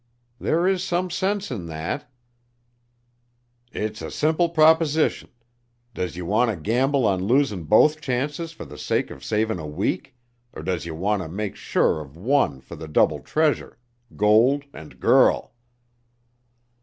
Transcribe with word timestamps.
"There 0.39 0.65
is 0.67 0.83
some 0.83 1.11
sense 1.11 1.51
in 1.51 1.67
that." 1.67 2.11
"It's 3.71 4.01
a 4.01 4.09
simple 4.09 4.49
proposition; 4.49 5.29
does 5.93 6.15
ye 6.17 6.23
want 6.23 6.49
ter 6.49 6.55
gamble 6.55 7.05
on 7.05 7.23
losin' 7.27 7.65
both 7.65 8.01
chances 8.01 8.51
fer 8.51 8.65
th' 8.65 8.79
sake 8.79 9.11
of 9.11 9.23
savin' 9.23 9.59
a 9.59 9.67
week, 9.67 10.15
or 10.53 10.63
does 10.63 10.87
yer 10.87 10.95
wanter 10.95 11.29
make 11.29 11.55
sure 11.55 12.01
of 12.01 12.17
one 12.17 12.61
fer 12.61 12.73
the 12.75 12.87
double 12.87 13.19
treasure 13.19 13.77
gold 14.15 14.63
and 14.73 14.99
girl?" 14.99 15.53